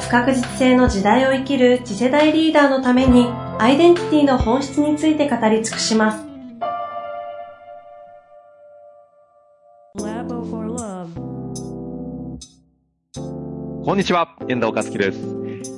[0.00, 6.28] 不確実性の時代を生きる次世代リーダーのためにアイデンティティの本質について語り尽くします。
[13.84, 15.18] こんにちは、遠藤和樹です。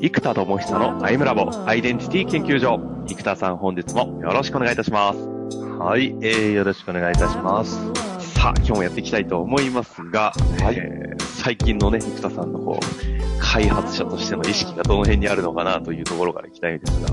[0.02, 2.80] 生田智久のアイムラボアイデンティティ研究所。
[3.06, 5.19] 生田さん本日もよろしくお願いいたします。
[5.78, 8.09] はい、えー、よろしくお願いいたします。
[8.41, 17.09] さあ、今日もやっていきたいと思いますが、はい、えー、最近のね、生田さんのこう、開発者としての意識がどの辺にあるのかなというところからいきたいんですが、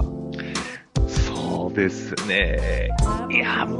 [1.06, 2.92] そうですね。
[3.30, 3.78] いや、もう、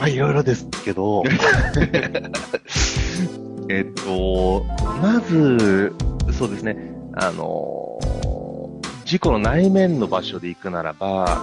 [0.00, 1.22] まあいろいろですけど、
[3.70, 4.66] えっと、
[5.00, 5.92] まず、
[6.32, 6.76] そうですね、
[7.14, 8.00] あの、
[9.04, 11.40] 事故の内面の場所で行くならば、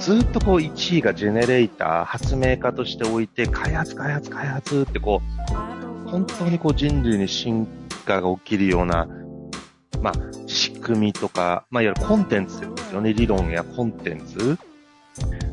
[0.00, 5.20] ずっとこう1位がジェネレーター、発明家としておいて、開発、開発、開発ってこ
[5.52, 7.68] う、本当にこう人類に進
[8.06, 9.06] 化が起きるような、
[10.00, 10.14] まあ、
[10.46, 13.12] 仕組みとか、まあ、いわゆるコンテンツですよね。
[13.12, 14.58] 理論やコンテンツ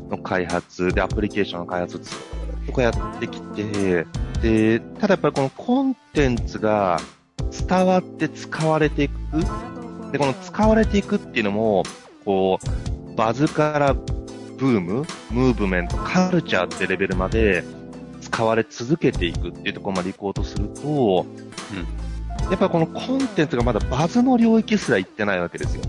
[0.08, 4.06] の開発で、アプリケーションの開発ずっとこうやってきて、
[4.40, 6.98] で、ただやっぱりこのコンテンツが
[7.50, 9.12] 伝わって使われていく。
[10.10, 11.82] で、この使われていくっていうのも、
[12.24, 13.94] こう、バズから
[14.58, 17.62] ブーム、ムーブメント、カルチャーってレベルまで
[18.20, 25.82] 使われ続けていくっていうところまで行こうとすると、うん、やっぱりこのコンテンツがまだバズの領域すら行ってないわけですよ。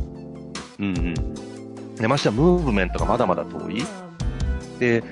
[0.80, 1.96] うんうん。
[1.96, 3.84] で、ましてはムーブメントがまだまだ遠い。
[4.80, 5.04] で、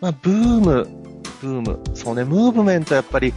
[0.00, 0.88] まあ、ブーム、
[1.40, 3.32] ブーム、そうね、ムーブメントやっぱり、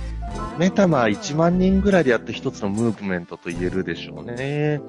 [0.57, 4.81] メタマ1万人ぐらいでやって一つのムーブメントと言えるでしょうね。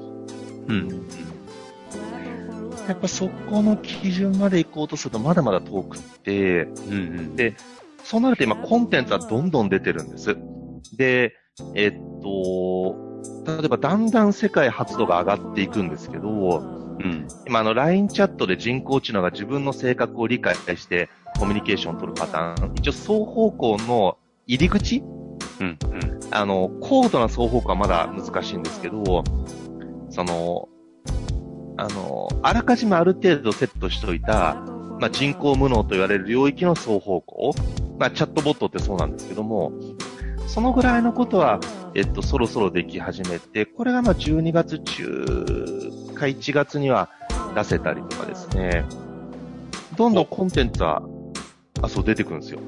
[0.68, 1.06] うん。
[2.88, 7.56] やっぱそこの基準まで行こうとするとまだまだ遠くって、うんうん、で、
[8.02, 10.36] そうなると今コンテンツはどんどん出てるんです。
[10.96, 11.34] で、
[11.74, 11.92] えっ
[12.22, 12.96] と、
[13.46, 21.08] 例えばだんだん世界発度が上がっていくんですけど、うん、今あの LINE チャットで人工知能が自分の性格を理解して
[21.38, 25.02] コミュニケーションを取るパターン、一応双方向の入り口
[25.60, 26.20] うん、うん。
[26.30, 29.24] あの、高度な双方向はまだ難しいんですけど、
[30.10, 30.68] その、
[31.76, 34.54] あの、あらかじめある程度セットしといた、
[35.00, 37.54] まあ、人工無能と言われる領域の双方向、
[37.98, 39.72] まあ、チャットボットってそうなんですけども、
[40.46, 41.58] そのぐらいのことは、
[41.94, 45.24] えっと、そろそろでき始めて、これがま12月中
[46.14, 47.08] か1月には
[47.54, 48.84] 出せたりとかですね、
[49.96, 51.02] どんどんコンテンツは、
[51.82, 52.60] あ、そう出てくるんですよ。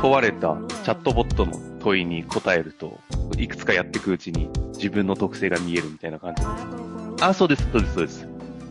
[0.00, 2.98] 問われたチャットボットの問いに答えると、
[3.38, 6.93] いくつかやっていくうちに自分の特性が見えるみたいな感じです。
[7.28, 8.26] あ、そうです、そうです、そうです。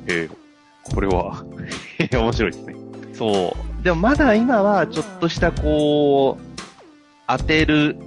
[0.08, 1.44] えー、これは
[2.12, 2.76] 面白いですね。
[3.14, 3.84] そう。
[3.84, 6.62] でもまだ今はちょっとしたこう、
[7.28, 7.98] 当てる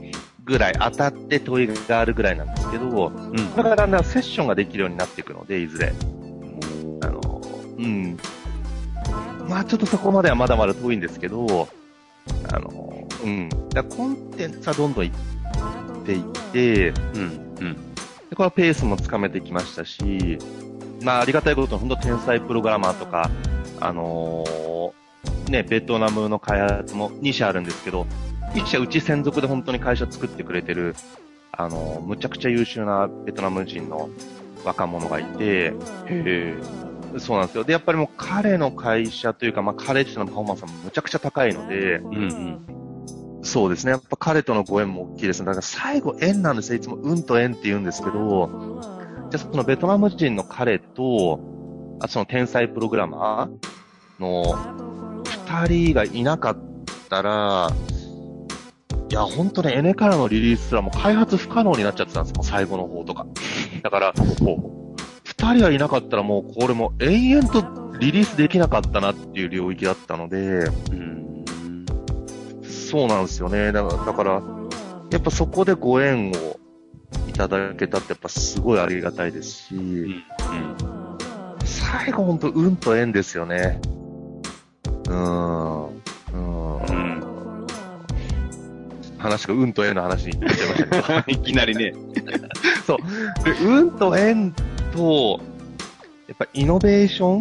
[0.45, 3.57] ぐらい、当たって問いがあるぐらいなんですけど、うん。
[3.57, 5.93] だんだんセッションができるようになっていくので、いずれ。
[7.03, 7.43] あの、
[7.79, 8.17] うん。
[9.49, 11.69] まあちょっとそこまではまだまだ遠いんですけど、
[12.53, 13.49] あの、うん。
[13.71, 15.13] だコンテンツはどんどんいっ
[16.05, 17.86] ていって、うん、うん。
[18.31, 20.39] で、これはペースもつかめてきましたし、
[21.03, 23.31] まあ、ありがたいことに、本当天才プログラマーとか、
[23.81, 28.07] あのー、ね、ベトナムの開発も2社あるんですけど、
[28.55, 30.95] 1社うち専属で本当に会社作ってくれてる、
[31.53, 34.09] あのー、むちゃくちゃ優秀なベトナム人の
[34.65, 35.73] 若者がいて、
[36.07, 36.55] へ
[37.19, 37.65] そうなんですよ。
[37.65, 42.86] で、やっぱりもう彼の会社というか、まあ彼自身のパフォーマンスはむちゃくちゃ高いので、うんうん
[43.47, 43.93] そうですね。
[43.93, 45.47] やっぱ彼とのご縁も大きいですね。
[45.47, 46.77] だから最後縁なんですよ。
[46.77, 48.81] いつも運と縁って言うんですけど、
[49.31, 51.41] じゃあそのベトナム人の彼と、
[52.01, 56.59] あその天才プログラマーの二人がいなかっ
[57.09, 57.71] たら、
[59.09, 63.27] いや、本当ね、エネからのリリースすらも開発不可能になっちゃってたんですよ、最後の方とか。
[63.83, 64.13] だから、
[65.25, 70.37] 二人がいなかったらもうこれも延々とリリースできなかったなっていう領域だったので、
[70.91, 71.17] うん
[72.97, 73.73] そうなんですよね。
[73.73, 74.43] だから、だから
[75.11, 76.59] やっぱそこでご縁を
[77.29, 80.17] いただけたってやっぱすごいありがたいですし、うん、うん、
[81.63, 83.83] 最後本当運と縁ですよね。
[85.11, 85.87] うん。
[85.89, 86.77] うん。
[86.79, 87.67] うん、
[89.19, 91.37] 話が運と縁の話になっちゃいましたけど。
[91.43, 91.93] いきなりね。
[92.87, 92.99] そう。
[93.45, 94.55] で、運と縁
[94.95, 95.39] と、
[96.29, 97.41] やっぱイノベーション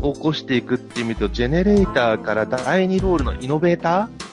[0.00, 4.27] を起こしていくっていう意味と、ジェネレーターから第2ロールのイノベーター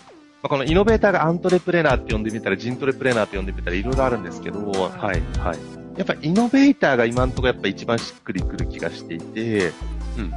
[0.46, 5.98] まあ、このイノベーターがアントレプレナーって呼んでみたら、ジントレプレナーって呼んでみたらいろいろあるんですけど、はい、はい。
[5.98, 9.72] やっぱイノベーターが今のところやっぱ一番しっくりくる気がしていて、
[10.20, 10.30] うん。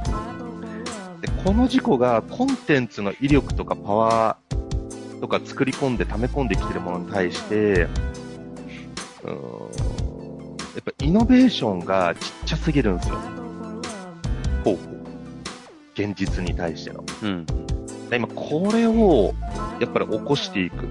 [1.21, 7.87] でこの事故がコンテンツの威力とかパワーとか作り込んで溜め込んできてるものに対して、
[9.23, 13.15] うーんやっぱイノベーションがちっちゃすぎるんですよ。
[14.63, 14.87] ほうほう。
[15.93, 17.03] 現実に対しての。
[17.21, 17.45] うん。
[18.09, 19.35] で今これを
[19.79, 20.87] やっぱり起こしていく。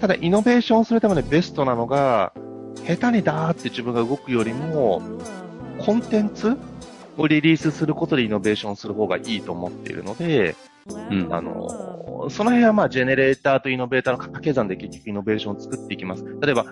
[0.00, 2.32] ただイノベーションするためにベストなのが、
[2.86, 5.02] 下手にダーって自分が動くよりも、
[5.78, 6.56] コンテンツ
[7.16, 10.54] をリリースすることでイノベーションする方がいいと思っているので、
[11.10, 11.28] うん。
[11.30, 16.24] あの、その辺はまあ、ジェネレーターとイノベーターの掛け算で結局イノベーションを作っていきます。
[16.40, 16.66] 例えば、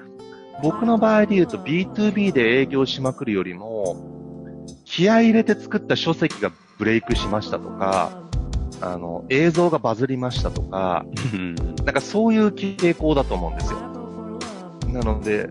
[0.62, 8.25] 僕の場合で言うと B2B で営業しまくるよりも、気合い入れて作った書籍がブレイクしましたとか、
[8.80, 11.54] あの、映像がバズりましたとか、うん。
[11.54, 13.78] なんかそういう傾向だと思うんですよ。
[14.88, 15.48] なので、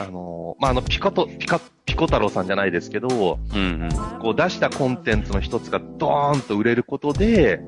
[0.00, 3.82] あの、まあ、あの、ピコと、ピカ、ピコ太郎さんじゃないですけど、うん。
[3.82, 3.88] うん。
[4.20, 7.60] こう出したコンテンツの一つがドーンと売れることで、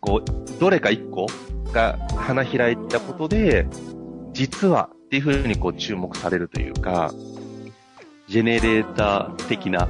[0.00, 1.26] こう、どれか一個
[1.72, 3.66] が花開いたことで、
[4.32, 7.12] 実はっていうふうにこう注目されるというか、
[8.28, 9.88] ジェネレーター的な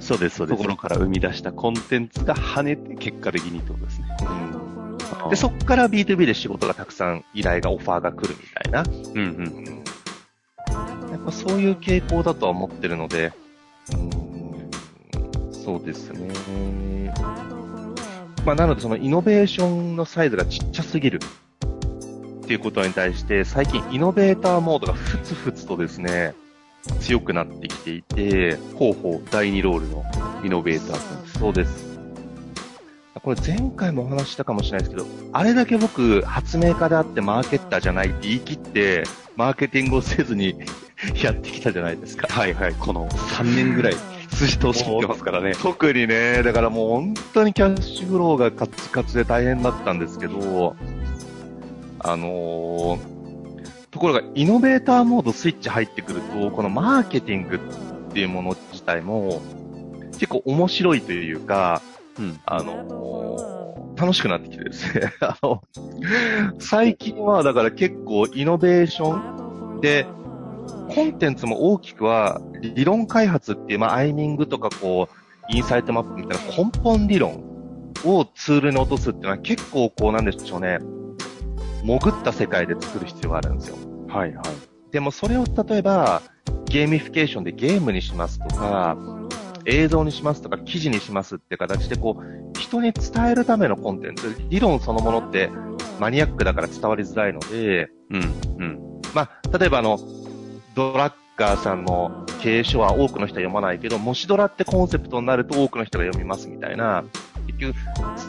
[0.00, 0.56] そうです、そうです。
[0.56, 4.06] ところから生み出したコンテンツが跳ねて結果的にってことですね。
[5.24, 8.82] うん、で、そっから B2B で仕事がたくさん依頼が、オファーが来るみたいな。
[8.82, 11.10] うんうん。
[11.10, 13.32] やっぱそういう傾向だとは思ってるので、
[13.92, 17.12] うん、そうですね。
[18.44, 21.20] まあ、なのでそのイノベーションのサイズがちっちゃすぎる
[22.42, 26.34] っていうことに対して、最近イノベーターモードがふつふつとですね、
[27.00, 30.04] 強くなってきていて、ほうほう、第2ロールの
[30.44, 31.38] イノベーターさんです。
[31.38, 31.90] そうです。
[33.22, 39.04] これ前回もお話ししたかもしれないですけど、あれだけ僕、発明家であってマーケッターじゃないって言い切って、
[39.36, 40.56] マーケティングをせずに
[41.22, 42.28] やってきたじゃないですか。
[42.32, 43.94] はいはい、この3年ぐらい、
[44.30, 45.52] 筋通し切ってますからね。
[45.60, 50.76] 特にね、だからもう本当にキャッシュフローがカツカツで大変だったんですけど、
[51.98, 53.19] あのー
[53.90, 59.42] ところがイノベーターモードスイッチ入ってくると、このマーケティングっていうもの自体も
[60.12, 61.82] 結構面白いというか、
[62.18, 62.40] うん。
[62.46, 63.60] あのー
[64.00, 65.62] 楽しくなってきてですね、 あの、
[66.58, 70.06] 最近はだから結構イノベーションで、
[70.94, 77.44] コンテンツも大きくは理論開発っていう、まあ、アイミングとかこう、インサイトマップみたいな根本理論
[78.04, 80.78] をツールに落とすっていうのは結構こうなんでしょうね、
[81.82, 83.76] 潜った世界で作る必要があるんですよ。
[84.08, 84.44] はいはい。
[84.92, 86.22] でもそれを例えば、
[86.66, 88.96] ゲーミフィケーションでゲームにしますとか、
[89.66, 95.50] 映像にしますとか、記事にしますって形で、こう、人に伝えるためのコンテンツ、理論そのものって
[95.98, 98.22] マニアックだから伝わりづらいので、うん、
[98.58, 99.00] うん。
[99.14, 99.98] まあ、例えばあの、
[100.74, 107.04] ドラッカーさんの経営書は多くの人は読まないけど、もしドラってコンセプトになると多くの人が読みますみたいな、
[107.46, 107.74] 結局、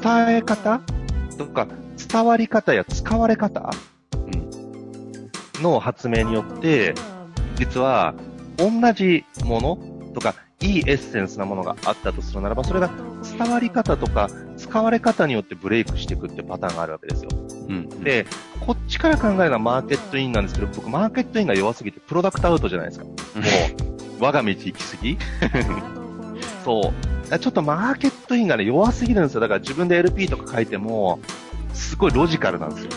[0.03, 0.81] 伝え方
[1.37, 1.67] とか、
[2.07, 3.69] 伝わり方や使われ方？
[5.61, 6.93] の発明によって、
[7.55, 8.13] 実は、
[8.57, 9.77] 同じもの
[10.13, 12.89] とか、いいエッセンスなものがあったとするならば、それが
[13.23, 17.29] 伝わり方とか、使われ方によってブレイクしていくってパターンがあるわけですよ。
[17.67, 17.89] うん。
[18.03, 18.27] で、
[18.59, 23.05] こっちから考えるのはマーケットインなんですけど、僕マーケットインが弱すぎてプロダクトアウトじゃないですか。
[23.05, 23.13] も
[24.19, 25.17] う、我が道行き過ぎ
[26.63, 26.93] そ
[27.33, 27.39] う。
[27.39, 29.41] ちょっとマーケットインがね、弱すぎるんですよ。
[29.41, 31.19] だから自分で LP とか書いても、
[31.73, 32.91] すごいロジカルなんですよ。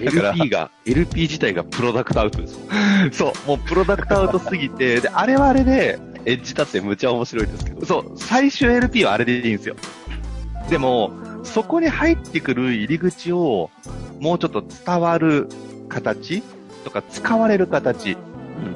[0.00, 2.58] LP が、LP 自体がプロダクトアウトです。
[3.12, 7.86] そう、もうプロダクトアウトすぎて、 で、あれはあれで、エッジ立ってむちゃ面白いですけど。
[7.86, 9.76] そう、最終 LP はあれでいいんですよ。
[10.68, 11.12] でも、
[11.44, 13.70] そこに入ってくる入り口を、
[14.20, 15.48] もうちょっと伝わる
[15.88, 16.42] 形
[16.84, 18.16] とか使われる形っ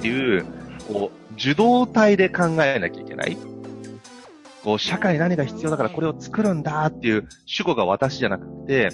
[0.00, 0.44] ていう、
[0.88, 3.36] こう、受動体で考えなきゃいけない。
[4.64, 8.90] こう、社会に何が必要だからこれを作るんだっていう主語が私じゃなくて、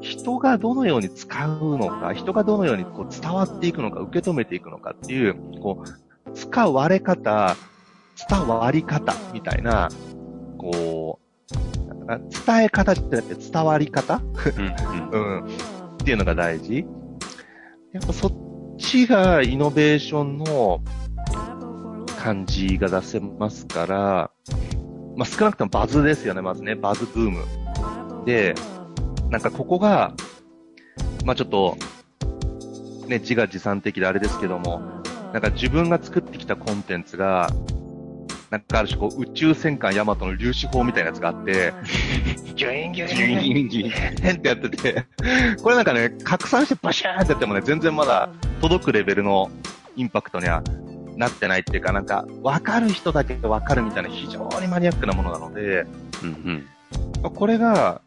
[0.00, 7.56] 人がどのように使うのか、人がどのようにこう伝わっていくのか、受け止めていくのかっていう、こう、使われ方、
[8.28, 9.88] 伝わり方みたいな、
[10.58, 14.22] こう、なんか伝え方じゃなくて伝わり方？
[15.12, 15.46] うん。
[15.46, 15.46] っ
[15.98, 16.86] ていうのが大事。
[17.92, 20.80] やっぱそっちがイノベーションの
[22.18, 24.30] 感じが出せますから、
[25.16, 27.44] まあ、少なくともバズですよね、まずね、バズブーム。
[28.24, 28.54] で、
[29.30, 30.14] なんかここが、
[31.24, 31.76] まあ、ちょっと、
[33.06, 35.02] ね、自画自賛的であれですけども、
[35.32, 37.50] なんか自分が作ってきたコンテンツが、
[38.50, 41.72] なんかある種こう宇宙戦艦ヤマトの粒子砲みたいなやつがあって、
[42.56, 45.06] ギュインギュインギュイン変ってやってて、
[45.62, 48.28] これなんかね、拡散してバシャーンってやってもね、全然まだ
[48.60, 49.50] 届くレベルの
[49.94, 50.62] インパクトには
[51.20, 55.86] なってないっていうか、なんか、わかる人だけわかるみたいな非常にマニアックなものなので、
[56.22, 56.66] うん
[57.22, 57.30] うん。
[57.30, 58.00] これが、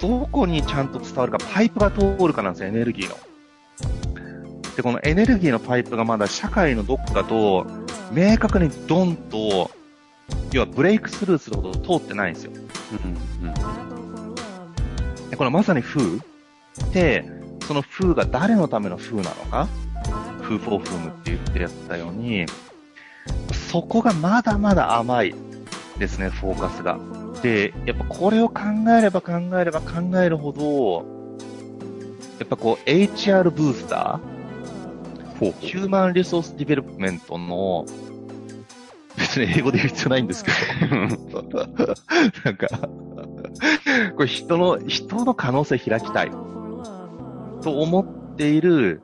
[0.00, 3.16] どこにちゃんと伝わるか、パイプが通るかなんですよ、エネルギーの。
[4.74, 7.66] で、このエネルギーのパイプがまだ社会のどっかと、
[8.10, 9.70] 明確にドンと、
[10.52, 12.52] 要はブレイクスルーするほど通ってないんですよ。
[12.52, 13.54] うんうん。
[15.28, 16.18] でこれまさに風
[16.92, 17.24] で、
[17.66, 19.68] その風が誰のための風なのか、
[20.50, 22.46] 風フォーフームって言ってやったように、
[23.70, 25.34] そこがまだまだ甘い
[25.98, 26.98] ですね、フォーカスが。
[27.42, 28.62] で、やっぱこれを考
[28.98, 31.04] えれば考えれば考えるほど、
[32.40, 37.86] やっぱこう HR ブースター、ヒューマンリソースディベロップメントの、
[39.16, 40.50] 別に英語で言う必要ないんですけ
[40.86, 40.96] ど、
[42.44, 42.68] なんか、
[44.16, 46.30] これ人の、人の可能性開きたい。
[47.62, 49.02] と思っている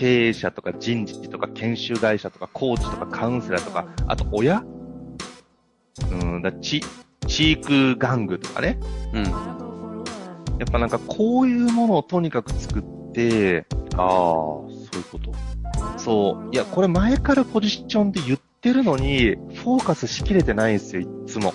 [0.00, 4.64] 経営者とか人事とか研修会社とかコーチとかカウンセラーとか、あと親？
[6.10, 6.82] うんだ、チ、
[7.26, 8.80] チーク玩具とかね。
[9.12, 9.26] うん。
[9.26, 9.58] あ
[10.58, 15.34] やっぱなんかこういうものをとにかく作って、あ、そういうこと。
[15.98, 16.48] そう。
[16.50, 21.52] いや、これ前からポジションで言ってるのに、フォーカスしきれてないんですよ、いつも。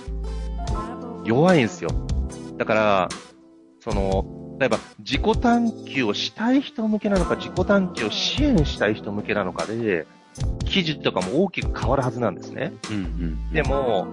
[1.23, 1.89] 弱いんですよ。
[2.57, 3.09] だから、
[3.79, 10.07] その、例えば自己探求をしたい人向けなのか、自己探求を支援したい人向けなのかで、
[10.65, 12.73] 記事とかも大きく変わるはずなんですね。
[12.89, 13.51] うんうん。
[13.51, 14.07] でも、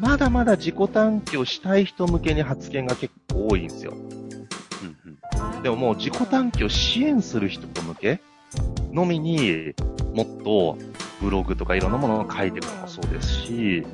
[0.00, 3.92] まだまだ自己探求をしたい人向けに発言が結構多いんですよ。
[3.92, 4.96] うん
[5.56, 5.62] うん。
[5.62, 8.20] でももう自己探求を支援する人向け
[8.92, 9.74] のみに
[10.14, 10.78] もっと
[11.20, 13.86] ブログとかいろんなものを書いていくのもそうですし、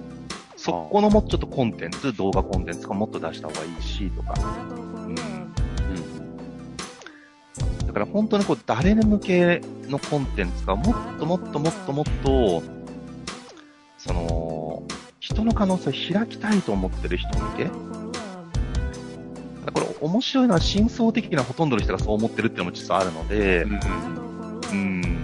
[0.56, 4.34] そこのもうちょっとコンテンツ、動画コンテンツがもっと出した方がいいしとか。
[5.06, 5.39] うん。
[7.90, 12.62] だから本当にこう誰に向けのコンテンツがもっともっともっともっと、
[13.98, 14.84] その、
[15.18, 17.72] 人の可能性を開きたいと思ってる人向けこ
[19.80, 23.66] れ面白いのは真相的なほとんどの人がそう思ってるっていうのも実はあるので、う
[24.74, 25.20] ん。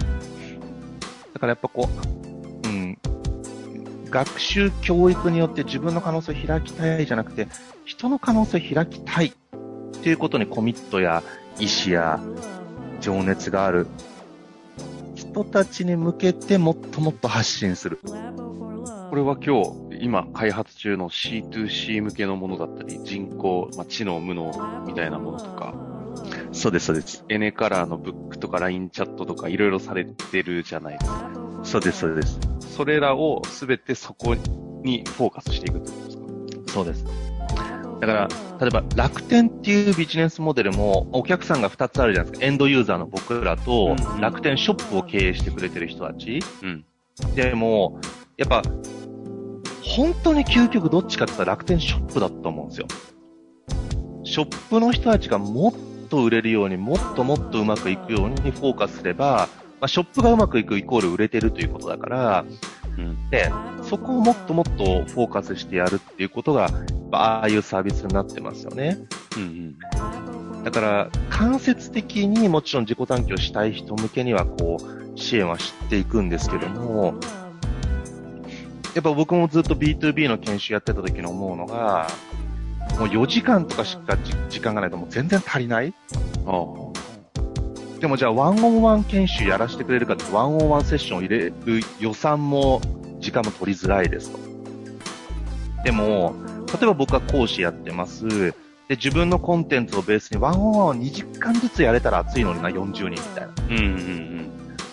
[1.33, 1.87] だからやっぱこ
[2.63, 2.97] う、うん。
[4.09, 7.47] 学習教育によって自分の可能性を開きたいじゃなくて、
[7.85, 9.31] 人の可能性を開きたいっ
[10.01, 11.23] ていうことにコミットや
[11.59, 12.19] 意志や
[13.01, 13.87] 情熱がある
[15.15, 17.99] 人たちに向けてもっともっと発信する。
[18.03, 25.73] これは今日、今開発中の C2C 向けのものだったり、人工、まあ、知能無能みたいなものとか、
[26.51, 27.23] そうです、そうです。
[27.29, 31.31] エネカラーのブックとか LINE チャットとかいろいろされてるじゃないですか。
[31.63, 32.39] そうです、そうです。
[32.59, 36.71] それらをすべてそこにフォーカスしていくってことですか？
[36.73, 37.05] そうです。
[37.99, 38.27] だから、
[38.59, 42.45] 例えば楽天っていうビジネスモデルもお客さんが2つあるじゃないですか。
[42.45, 46.39] エンドユーザーの僕らと楽天ショップを経営してくれてる人たち。
[46.61, 46.85] うん。
[47.35, 47.99] でも、
[48.37, 48.61] やっぱ、
[49.81, 52.87] 本当に究極どっちかって言ったら楽天ショップだと思うんですよ。
[54.23, 55.73] ショップの人たちがもっ
[56.09, 59.49] と売れるように、もっともっとうまくいくようにフォーカスすれば、
[59.79, 62.45] まあ、ショップがうまくいくイコール売れてるということだから、
[62.97, 63.29] うん。
[63.29, 63.51] で、
[63.83, 66.69] そこをもっともっとフォーカスしてやるっていうことが、
[67.11, 68.97] ああいうサービスになってますよね。
[69.37, 69.75] うん
[70.63, 77.15] だから、間接的にもちろん自己探求したい人向けには、こう、支援はしていくんですけども、
[78.93, 82.07] やっぱ僕もずっと B2B の研修やってた時に思うのが、
[82.99, 85.93] もう4時間とかしかじ時間がないともう全然足りない
[86.45, 86.49] うん。
[86.49, 86.86] あ
[87.99, 91.53] でもじゃあワンオンワン研修やらせてくれるかってワンオンワンセッションを入れる
[91.99, 92.81] 予算も
[93.19, 94.39] 時間も取りづらいですと。
[95.83, 96.35] でも、
[96.67, 98.27] 例えば僕は講師やってます。
[98.27, 103.47] で、自分のコンテンツをベースにワンオンワンを2時間ずつやれたら熱いのにな、40人みたいな。
[103.47, 103.53] あ。
[103.69, 104.27] うんうん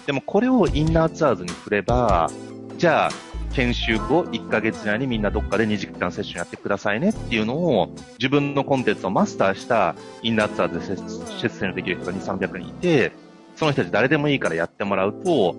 [0.07, 2.31] でもこれをインナーツアーズに振れば、
[2.77, 3.11] じゃあ、
[3.55, 10.97] 研修後1ヶ月以内にみんなどっかで2時間セッションやってくださいねっていうのを、自分のコンテンツをマスターしたインナーツアーズで
[11.39, 13.13] 出出演できる人が2、300人いて、
[13.57, 15.55] その人たち誰でもいいからやってもらうと、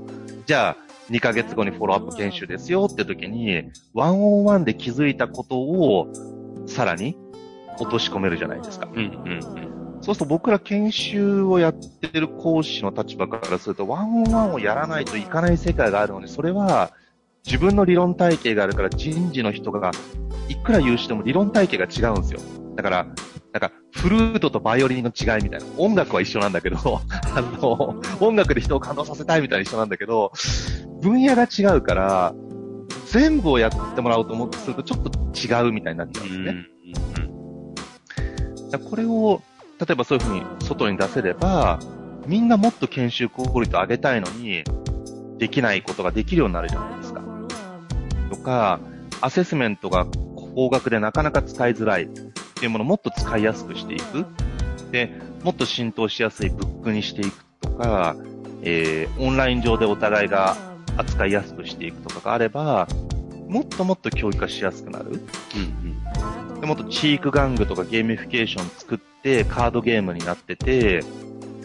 [0.46, 0.78] じゃあ、
[1.10, 6.12] 2ヶ月後にフォローアップ研修ですよって時に、ワンオンワンで気づいたことを、
[6.68, 7.18] さらに
[7.80, 8.90] 落とし込めるじゃないですか。
[8.94, 9.22] うん。
[9.25, 16.92] うんうんそうすると僕ら研修をやってる講師の立場からすると、ワンオンワンをやらないといかない世界があるのに、それは
[17.46, 19.92] 自分の理論体系があるから人事の人が
[20.50, 22.40] いくら優秀でも理論体系が違うんですよ。
[22.75, 23.08] だから、
[23.54, 25.66] なんか、フルートとバイオリンの違いみたいな。
[25.78, 26.78] 音楽は一緒なんだけど、
[27.36, 30.34] あの、音楽で人を感動させたいみたいな一緒なんだけど、
[31.02, 32.34] 分野が違うから、
[33.06, 35.12] 全部をやってもらおうと思ってするとちょっと
[35.66, 36.56] 違うみたいになっちゃうんですね。
[38.72, 39.42] だこれを、
[39.80, 41.80] 例えばそういうふうに外に出せれば、
[42.28, 44.64] みんなもっと研修効率上げたいのに、
[45.38, 47.04] できないことができるようになるじゃないですか。
[48.29, 48.79] とか、
[49.22, 50.05] アセスメントが
[50.55, 54.25] 高額でなかなか使いづらいっていうものをもっと使いやすくしていく。
[54.91, 55.12] で、
[55.44, 58.15] もっと浸透しやすいブックにしていくとか、
[58.62, 60.55] えー、オンライン上でお互いが
[60.98, 62.88] 扱いやすくしていくとかがあれば、
[63.48, 65.22] もっともっと教育化しやすくなる。
[66.62, 71.03] でもっと知育玩具とかゲーミフィケーション作ってカードゲームになってて、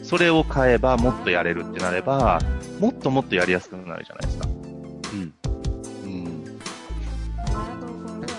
[0.03, 2.41] それを買えばもっとやれるってなれば、
[2.81, 4.49] もっともっとやりやすくなるじゃないですか。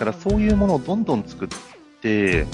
[0.02, 1.48] からそういうものをどんどん作っ
[2.02, 2.48] て、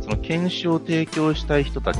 [0.00, 1.98] その研修を提供したい人たち、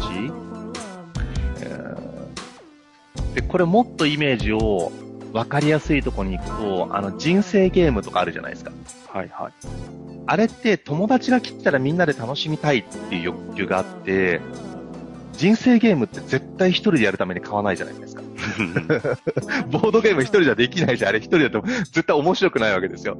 [1.61, 4.93] えーで、これもっとイメージを
[5.33, 8.71] 分かりやすいところに行くと、あの人生ゲームとかあるじゃないですか。
[9.13, 9.53] はいはい。
[10.27, 14.41] あれって友達が来たらみんなで楽しみたいっていう欲求があって、
[15.33, 18.23] 人生ゲームって絶対一人でやるために買わないじゃないですか。
[19.71, 23.19] ボードゲーム一人じゃできないし、あれ一人だと絶対面白くないわけですよ。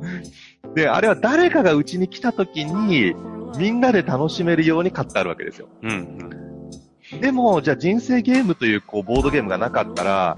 [0.75, 3.15] で、あれは誰かがうちに来た時に、
[3.59, 5.69] みんなで楽しめるように買ってあるわけですよ。
[5.83, 7.21] うんうん。
[7.21, 10.35] でも、じゃあ人生ゲームというこうボードゲームがなかったら、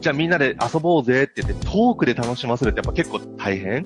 [0.00, 3.82] じゃあみんなで遊ぼうぜって言ってトークで楽しませるってやっぱ結構大変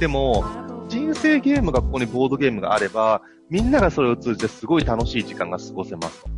[0.00, 0.44] でも、
[0.88, 6.37] 人生ゲームがここにボードゲームがあれば、みんながそれを通じてすごい楽しい時間が過ごせますと。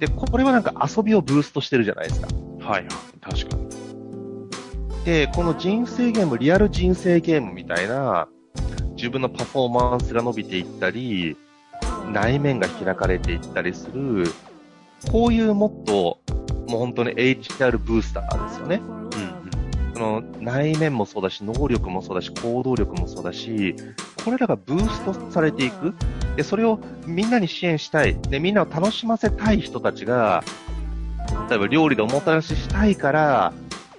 [0.00, 2.28] で、これはなんか遊びをブーストしてるじゃないですか。
[2.60, 2.88] はいはい。
[3.20, 5.04] 確かに。
[5.04, 8.26] で、この人生ゲーム、リアル人生ゲームみたいな、
[8.96, 11.36] 自分のパフォーマンスが伸びていったり、
[12.10, 14.24] 内面が開かれていったりする、
[15.12, 16.18] こういうもっと、
[16.68, 18.80] もう本当に HR ブースターですよね。
[19.14, 19.40] うん
[19.92, 23.76] その内面もそうだし、能力もそうだし、行動力もそうだし、
[24.24, 25.94] これらがブーストされていく。
[26.36, 28.20] で、それをみんなに支援したい。
[28.20, 30.44] で、みんなを楽しませたい人たちが、
[31.48, 33.52] 例えば料理でおもてなししたいから、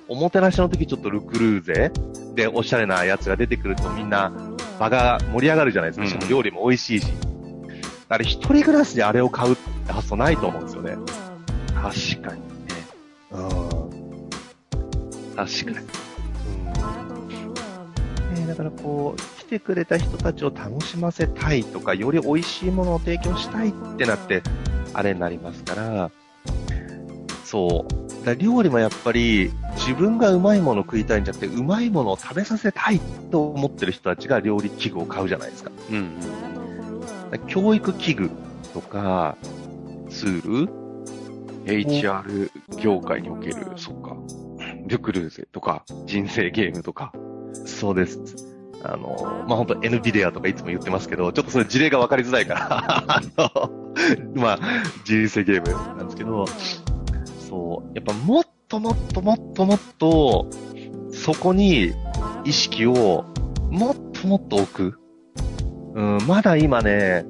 [0.08, 1.92] おもてなしの時ちょっとルクルーゼ
[2.36, 4.32] でおしゃれなやつが出てくるとみんな
[4.80, 6.04] 場が盛り上がるじゃないですか。
[6.04, 7.08] うんしかも料理も美味しいし。
[8.10, 10.98] あれ、一人暮らしであれを買うって発想ないと思うんですよね。
[11.76, 12.48] 確かにね。
[13.32, 13.46] うん。
[15.36, 15.78] 確かに。
[18.42, 24.42] ね、だからこう、来てくれた人たちを楽しませたいとか、より美味しいものを提供したいってなって、
[24.94, 26.12] あれになりますから、
[27.44, 28.26] そう。
[28.26, 35.72] だ料理もやっぱり、自分がうまいものを食いたいんじゃなくて、うまいものを食べさせたいと思ってる人たちが料理器具を買うじゃないですか。
[35.90, 37.48] うんうん。
[37.48, 38.32] 教育器具
[38.74, 39.36] とか、
[40.10, 40.82] ツール
[41.66, 44.16] ？HR 業界における、そっか。
[44.88, 47.12] ルクルーゼとか、人生ゲームとか。
[47.66, 48.51] そうです。
[48.84, 52.68] あの、まあ、本当 NVIDIA とかいつも言ってますけど、ちょっとそれ事例が分かりづらいから、
[53.18, 53.72] あの、
[54.36, 54.60] まあ、
[55.04, 56.46] 人生ゲームなんですけど、
[57.50, 60.48] そう、やっぱもっともっともっともっと、
[61.12, 61.92] そこに
[62.46, 63.26] 意識を
[63.70, 65.00] もっともっと置く。
[65.94, 67.26] うん、まだ今ね、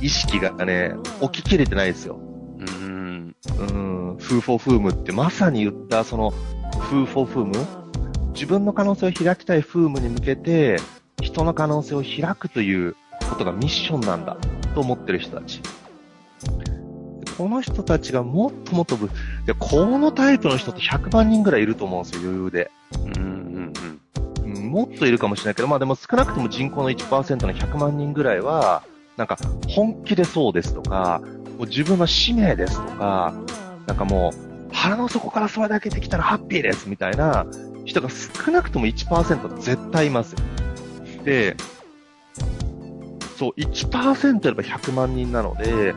[0.00, 2.18] 意識がね、置ききれてないですよ。
[2.58, 3.36] うん。
[3.58, 7.81] うん、フーフォーフームってまさに言ったその、フーフォーフーム
[8.42, 10.80] 自分の可能性を開きたいフームに向けて、
[11.20, 12.96] 人の可能性を開くという
[13.30, 14.36] ことがミッションなんだ
[14.74, 15.60] と思ってる人たち。
[17.38, 19.10] この人たちがもっともっとぶ、
[19.46, 22.70] で、このタイプの人って100万人ぐらいいると思うんですよ、余裕で。
[23.04, 23.72] うんうん
[24.44, 24.56] うん。
[24.56, 28.82] うんもっといるかもしれないけど、まあでも少なくとも人口の1%の100万人ぐらいは、
[29.16, 31.22] なんか本気でそうですとか、
[31.58, 33.32] もう自分の使命ですとか、
[33.86, 37.46] なんかもう腹の底からそれだけできたらハッピーですみたいな
[37.84, 40.38] 人が少なくとも1%絶対いますよ。
[41.24, 41.56] で、
[43.36, 45.94] そう、1%やれば100万人なので、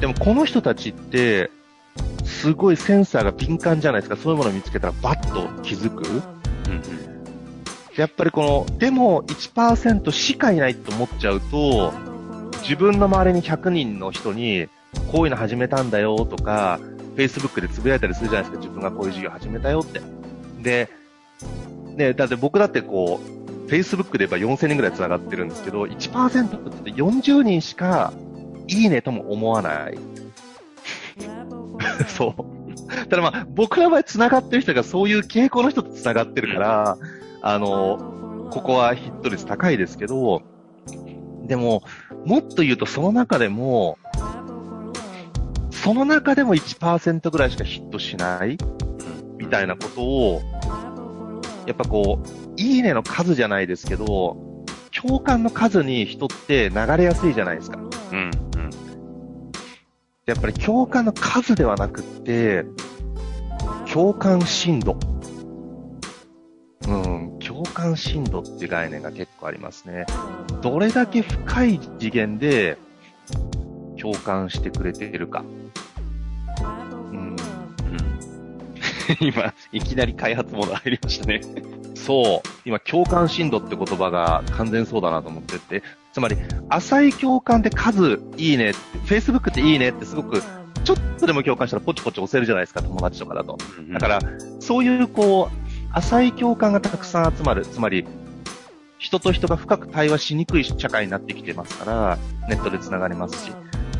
[0.00, 1.50] でもこの人たちって、
[2.24, 4.16] すごいセンサーが敏感じゃないですか。
[4.16, 6.08] そういうものを見つけたらバッと気づく。
[6.08, 6.82] うんうん。
[7.96, 11.92] やっぱりこの、でも1%しかいないと思っちゃうと、
[12.62, 14.68] 自分の周りに100人の人に、
[15.10, 16.80] こういうの始めたんだよとか、
[17.16, 18.66] Facebook でつぶやいたりするじゃないですか。
[18.66, 20.00] 自分がこういう事業始めたよって。
[20.62, 20.88] で、
[21.96, 23.20] ね、だって僕だってこ
[23.66, 28.12] う、Facebook で言えば4000人ぐらい繋がってるんですけど、1%って40人しか、
[28.68, 29.98] いいねとも思わない。
[32.06, 33.08] そう。
[33.08, 36.98] ただまあ、僕の場合繋がってる人がそういう傾向の人と繋がってるから、
[37.42, 40.42] あの、ここはヒット率高いですけど、
[41.46, 41.82] でも、
[42.24, 43.98] もっと言うとその中でも、
[45.70, 48.56] その中でも1%ぐらいしかヒットしない
[49.38, 50.42] みたいなことを、
[51.66, 54.36] やっぱこう、いいねの数じゃないですけど、
[54.92, 57.78] 共感の数に人って流れやすいじゃないですか。
[58.12, 58.18] うん。
[58.18, 58.70] うん。
[60.26, 62.64] やっぱり共感の数ではなくって、
[63.92, 64.96] 共感深度。
[66.88, 70.04] うん、共感深度っていう概念が結構ありますね。
[70.62, 72.76] どれだけ深い次元で
[74.00, 75.44] 共感してくれているか。
[79.20, 81.40] 今、いきなり開発モード入りましたね。
[81.94, 82.48] そう。
[82.64, 86.36] 今、共感深度って言葉が完全そうだなと思ってて、つまり、
[86.68, 90.42] 浅い共感で数いいねって、Facebook っていいねってすごく、
[90.84, 93.58] ちょっとでも共感したらポチポチ押せるじゃないですか、友達とかだと。
[93.92, 94.18] だから、
[94.60, 97.66] そういうこう、浅い共感がたくさん集まる。
[97.66, 98.06] つまり、
[98.98, 103.52] 人と人が深く対話しにくい社会になってきてますから、ネットで繋がりますし。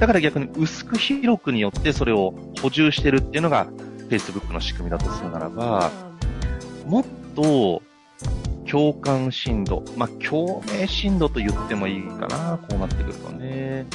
[0.02, 3.68] だから逆に薄く広くによってそれを補充してるっていうのが
[4.12, 5.90] Facebook の仕組みだとするならば、
[6.86, 7.82] もっと
[8.70, 13.86] 共感深度、まあ、共鳴深度と言ってもいいかな、こうなってくるとね。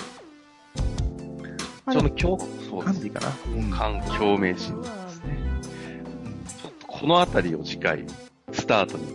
[1.85, 3.31] まあその共そう感でいいかな。
[3.77, 5.37] 環境名詞ですね。
[6.61, 8.03] ちょっとこのあたりを次回、
[8.51, 9.05] スタートに、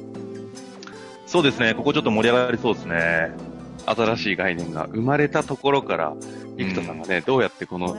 [1.27, 3.33] そうですね、ここちょっと盛り上がりそうですね。
[3.87, 6.15] 新しい概念が生まれたところから、
[6.57, 7.97] 生田さんがね、どうやってこの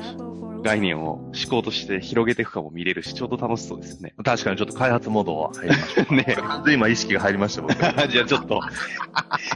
[0.63, 4.13] 概念を思考として広げていくかも見れるし、ちょうど楽しそうですよね。
[4.23, 6.15] 確かにちょっと開発モードは入りました。
[6.15, 7.76] ね完全に今意識が入りました、僕。
[7.78, 8.62] じゃあちょっと、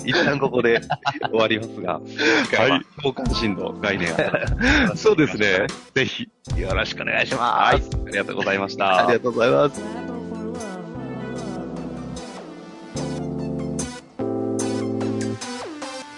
[0.05, 0.81] 一旦ここで
[1.31, 5.67] 終わりますが、は共感振動概念をそうですね。
[5.95, 7.41] ぜひ、よろしくお願いします。
[7.41, 7.81] はい。
[8.07, 9.07] ありがとうございました。
[9.07, 10.16] ありがとうございます。